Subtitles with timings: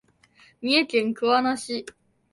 [0.63, 1.85] 三重県桑名市